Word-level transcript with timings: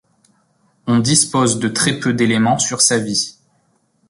On 0.87 0.97
dispose 0.97 1.59
de 1.59 1.67
très 1.67 1.99
peu 1.99 2.11
d'éléments 2.11 2.57
sur 2.57 2.81
sa 2.81 2.97
vie. 2.97 3.37